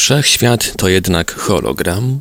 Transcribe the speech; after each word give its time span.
Wszechświat 0.00 0.76
to 0.76 0.88
jednak 0.88 1.34
hologram? 1.34 2.20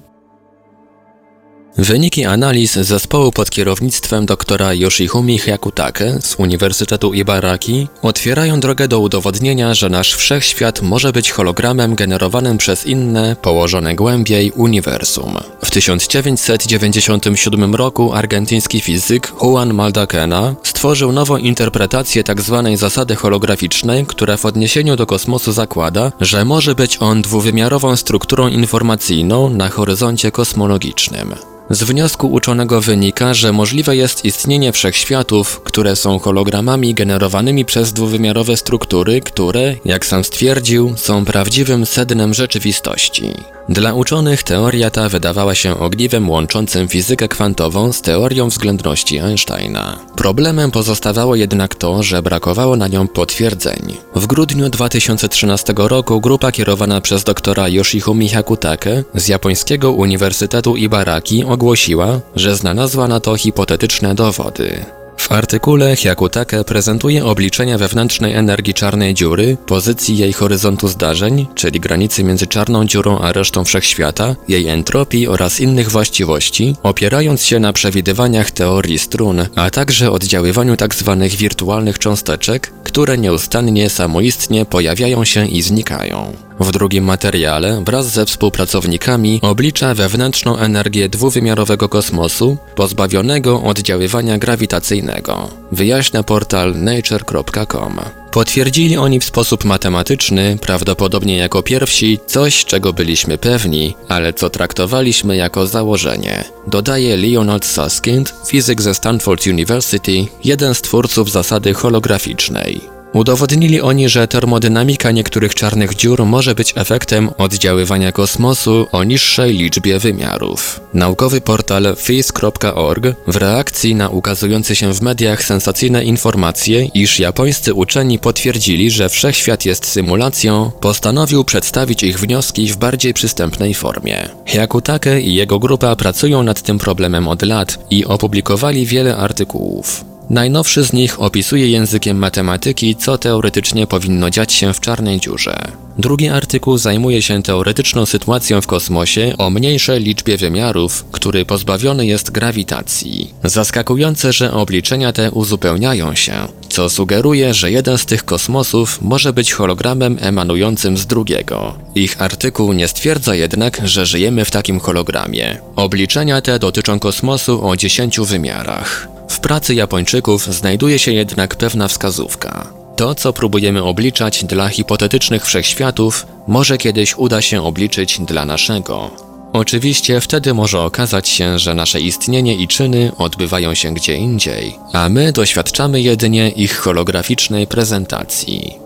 Wyniki 1.78 2.26
analiz 2.26 2.74
zespołu 2.74 3.32
pod 3.32 3.50
kierownictwem 3.50 4.26
doktora 4.26 4.74
Yoshihumi 4.74 5.40
Hyakutake 5.40 6.20
z 6.22 6.36
Uniwersytetu 6.36 7.14
Ibaraki 7.14 7.88
otwierają 8.02 8.60
drogę 8.60 8.88
do 8.88 9.00
udowodnienia, 9.00 9.74
że 9.74 9.90
nasz 9.90 10.14
wszechświat 10.14 10.82
może 10.82 11.12
być 11.12 11.32
hologramem 11.32 11.96
generowanym 11.96 12.58
przez 12.58 12.86
inne, 12.86 13.36
położone 13.42 13.96
głębiej 13.96 14.52
uniwersum. 14.52 15.38
W 15.66 15.72
1997 15.72 17.76
roku 17.76 18.14
argentyński 18.14 18.82
fizyk 18.82 19.34
Juan 19.42 19.74
Maldacena 19.74 20.56
stworzył 20.64 21.12
nową 21.12 21.38
interpretację 21.38 22.24
tzw. 22.24 22.62
Tak 22.66 22.78
zasady 22.78 23.16
holograficznej, 23.16 24.06
która 24.06 24.38
w 24.38 24.46
odniesieniu 24.46 24.96
do 24.96 25.06
kosmosu 25.06 25.52
zakłada, 25.52 26.12
że 26.22 26.46
może 26.46 26.76
być 26.76 26.98
on 27.02 27.22
dwuwymiarową 27.22 27.96
strukturą 27.96 28.48
informacyjną 28.48 29.50
na 29.50 29.70
horyzoncie 29.70 30.32
kosmologicznym. 30.32 31.36
Z 31.72 31.84
wniosku 31.84 32.32
uczonego 32.32 32.82
wynika, 32.82 33.34
że 33.34 33.54
możliwe 33.54 33.96
jest 33.96 34.26
istnienie 34.26 34.72
wszechświatów, 34.72 35.62
które 35.62 35.96
są 35.96 36.20
hologramami 36.20 36.94
generowanymi 36.94 37.66
przez 37.66 37.94
dwuwymiarowe 37.94 38.58
struktury, 38.58 39.22
które, 39.22 39.76
jak 39.86 40.06
sam 40.06 40.24
stwierdził, 40.24 40.94
są 40.98 41.26
prawdziwym 41.26 41.86
sednem 41.86 42.34
rzeczywistości. 42.34 43.34
Dla 43.70 43.94
uczonych 43.94 44.44
teoria 44.44 44.90
ta 44.90 45.10
wydawała 45.10 45.56
się 45.56 45.80
ogniwem 45.80 46.30
łączącym 46.30 46.88
fizykę 46.88 47.28
kwantową 47.28 47.94
z 47.94 48.02
teorią 48.02 48.50
względności 48.50 49.20
Einsteina. 49.20 50.00
Problemem 50.16 50.72
pozostawało 50.72 51.36
jednak 51.36 51.76
to, 51.76 52.04
że 52.04 52.22
brakowało 52.22 52.76
na 52.76 52.88
nią 52.88 53.08
potwierdzeń. 53.08 53.98
W 54.16 54.28
grudniu 54.28 54.70
2013 54.70 55.74
roku 55.78 56.22
grupa 56.22 56.52
kierowana 56.52 57.02
przez 57.02 57.24
doktora 57.24 57.68
Yoshihumi 57.68 58.30
Hakutake 58.30 59.04
z 59.16 59.28
japońskiego 59.28 59.92
Uniwersytetu 59.92 60.76
Ibaraki 60.76 61.44
ogłosiła, 61.60 62.22
że 62.36 62.56
znalazła 62.56 63.08
na 63.08 63.20
to 63.20 63.38
hipotetyczne 63.38 64.16
dowody. 64.16 64.86
W 65.18 65.32
artykule 65.32 65.96
Hyakutake 65.96 66.64
prezentuje 66.64 67.26
obliczenia 67.26 67.78
wewnętrznej 67.78 68.34
energii 68.34 68.74
czarnej 68.74 69.14
dziury, 69.14 69.58
pozycji 69.66 70.18
jej 70.18 70.34
horyzontu 70.34 70.88
zdarzeń, 70.88 71.48
czyli 71.56 71.80
granicy 71.80 72.24
między 72.24 72.48
czarną 72.48 72.86
dziurą 72.86 73.20
a 73.20 73.32
resztą 73.32 73.64
wszechświata, 73.64 74.36
jej 74.48 74.68
entropii 74.68 75.28
oraz 75.28 75.60
innych 75.60 75.92
właściwości, 75.92 76.76
opierając 76.84 77.44
się 77.44 77.60
na 77.60 77.74
przewidywaniach 77.74 78.52
teorii 78.52 79.00
strun, 79.00 79.46
a 79.56 79.70
także 79.70 80.12
oddziaływaniu 80.12 80.76
tzw. 80.76 81.18
Tak 81.20 81.32
wirtualnych 81.32 82.00
cząsteczek, 82.00 82.74
które 82.84 83.18
nieustannie 83.18 83.90
samoistnie 83.90 84.66
pojawiają 84.66 85.26
się 85.26 85.48
i 85.48 85.62
znikają. 85.62 86.49
W 86.60 86.72
drugim 86.72 87.04
materiale 87.04 87.84
wraz 87.86 88.10
ze 88.10 88.26
współpracownikami 88.26 89.40
oblicza 89.42 89.94
wewnętrzną 89.94 90.58
energię 90.58 91.10
dwuwymiarowego 91.10 91.90
kosmosu 91.90 92.58
pozbawionego 92.76 93.64
oddziaływania 93.64 94.38
grawitacyjnego. 94.38 95.50
Wyjaśnia 95.72 96.24
portal 96.24 96.76
nature.com. 96.76 98.00
Potwierdzili 98.32 98.98
oni 98.98 99.20
w 99.20 99.24
sposób 99.24 99.66
matematyczny, 99.66 100.58
prawdopodobnie 100.62 101.38
jako 101.38 101.64
pierwsi, 101.64 102.20
coś 102.26 102.66
czego 102.66 102.94
byliśmy 102.94 103.38
pewni, 103.38 103.96
ale 104.08 104.34
co 104.34 104.50
traktowaliśmy 104.50 105.36
jako 105.36 105.68
założenie. 105.68 106.44
Dodaje 106.68 107.18
Leonard 107.18 107.66
Susskind, 107.66 108.34
fizyk 108.48 108.82
ze 108.82 108.94
Stanford 108.94 109.48
University, 109.48 110.26
jeden 110.44 110.76
z 110.76 110.82
twórców 110.82 111.32
zasady 111.32 111.74
holograficznej. 111.74 112.99
Udowodnili 113.14 113.82
oni, 113.82 114.10
że 114.10 114.28
termodynamika 114.28 115.12
niektórych 115.12 115.56
czarnych 115.56 115.96
dziur 115.96 116.26
może 116.26 116.56
być 116.56 116.74
efektem 116.76 117.30
oddziaływania 117.38 118.12
kosmosu 118.12 118.88
o 118.92 119.04
niższej 119.04 119.54
liczbie 119.54 120.00
wymiarów. 120.00 120.82
Naukowy 120.94 121.42
portal 121.42 121.96
phys.org 121.96 123.04
w 123.28 123.36
reakcji 123.36 123.96
na 123.96 124.10
ukazujące 124.10 124.76
się 124.76 124.94
w 124.94 125.02
mediach 125.02 125.44
sensacyjne 125.44 126.04
informacje, 126.04 126.86
iż 126.86 127.20
japońscy 127.20 127.74
uczeni 127.74 128.20
potwierdzili, 128.20 128.92
że 128.92 129.10
wszechświat 129.10 129.66
jest 129.66 129.86
symulacją, 129.86 130.72
postanowił 130.82 131.44
przedstawić 131.44 132.04
ich 132.04 132.20
wnioski 132.20 132.68
w 132.68 132.78
bardziej 132.78 133.14
przystępnej 133.14 133.74
formie. 133.74 134.30
Hyakutake 134.46 135.22
i 135.22 135.34
jego 135.34 135.60
grupa 135.60 135.96
pracują 135.96 136.44
nad 136.44 136.62
tym 136.62 136.80
problemem 136.80 137.28
od 137.28 137.42
lat 137.42 137.80
i 137.90 138.06
opublikowali 138.06 138.86
wiele 138.86 139.18
artykułów. 139.18 140.09
Najnowszy 140.30 140.84
z 140.84 140.94
nich 140.94 141.22
opisuje 141.22 141.70
językiem 141.70 142.18
matematyki, 142.18 142.96
co 142.96 143.18
teoretycznie 143.18 143.88
powinno 143.88 144.30
dziać 144.30 144.54
się 144.54 144.74
w 144.74 144.80
czarnej 144.80 145.20
dziurze. 145.20 145.72
Drugi 145.98 146.30
artykuł 146.30 146.78
zajmuje 146.78 147.22
się 147.22 147.44
teoretyczną 147.44 148.06
sytuacją 148.06 148.62
w 148.62 148.68
kosmosie 148.68 149.34
o 149.38 149.50
mniejszej 149.50 150.04
liczbie 150.04 150.38
wymiarów, 150.38 151.06
który 151.12 151.46
pozbawiony 151.46 152.06
jest 152.06 152.32
grawitacji. 152.32 153.34
Zaskakujące, 153.44 154.34
że 154.34 154.54
obliczenia 154.54 155.14
te 155.14 155.32
uzupełniają 155.32 156.16
się, 156.16 156.34
co 156.70 156.90
sugeruje, 156.90 157.54
że 157.54 157.72
jeden 157.72 157.98
z 157.98 158.06
tych 158.06 158.26
kosmosów 158.26 159.02
może 159.02 159.34
być 159.34 159.54
hologramem 159.54 160.18
emanującym 160.22 160.98
z 160.98 161.06
drugiego. 161.06 161.76
Ich 161.96 162.22
artykuł 162.22 162.74
nie 162.74 162.88
stwierdza 162.88 163.36
jednak, 163.36 163.82
że 163.84 164.06
żyjemy 164.06 164.46
w 164.46 164.52
takim 164.52 164.80
hologramie. 164.80 165.58
Obliczenia 165.76 166.42
te 166.42 166.60
dotyczą 166.60 167.00
kosmosu 167.00 167.68
o 167.68 167.78
10 167.78 168.20
wymiarach. 168.20 169.19
W 169.30 169.40
pracy 169.40 169.76
Japończyków 169.76 170.46
znajduje 170.46 171.00
się 171.00 171.12
jednak 171.14 171.56
pewna 171.56 171.88
wskazówka. 171.88 172.68
To, 172.96 173.16
co 173.16 173.34
próbujemy 173.34 173.84
obliczać 173.84 174.44
dla 174.44 174.70
hipotetycznych 174.70 175.46
wszechświatów, 175.46 176.28
może 176.48 176.78
kiedyś 176.78 177.18
uda 177.18 177.42
się 177.42 177.64
obliczyć 177.64 178.20
dla 178.20 178.46
naszego. 178.46 179.12
Oczywiście 179.54 180.22
wtedy 180.22 180.54
może 180.54 180.82
okazać 180.82 181.30
się, 181.30 181.60
że 181.60 181.76
nasze 181.76 182.02
istnienie 182.02 182.56
i 182.56 182.68
czyny 182.68 183.12
odbywają 183.18 183.74
się 183.74 183.94
gdzie 183.94 184.16
indziej, 184.16 184.76
a 184.94 185.10
my 185.10 185.32
doświadczamy 185.32 186.02
jedynie 186.02 186.50
ich 186.50 186.78
holograficznej 186.78 187.68
prezentacji. 187.68 188.78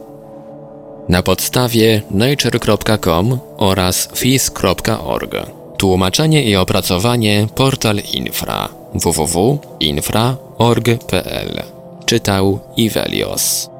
Na 1.10 1.24
podstawie 1.24 2.02
nature.com 2.12 3.40
oraz 3.58 4.10
fis.org 4.16 5.36
Tłumaczenie 5.78 6.44
i 6.44 6.56
opracowanie 6.56 7.48
Portal 7.56 7.98
Infra 8.14 8.83
www.infra.org.pl 8.94 11.64
Czytał 12.06 12.60
Ivelios 12.78 13.73